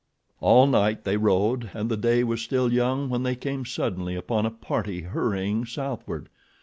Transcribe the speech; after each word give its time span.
All 0.39 0.65
night 0.65 1.03
they 1.03 1.15
rode, 1.15 1.69
and 1.75 1.87
the 1.87 1.95
day 1.95 2.23
was 2.23 2.41
still 2.41 2.73
young 2.73 3.07
when 3.07 3.21
they 3.21 3.35
came 3.35 3.65
suddenly 3.67 4.15
upon 4.15 4.47
a 4.47 4.49
party 4.49 5.01
hurrying 5.01 5.63
southward. 5.63 6.27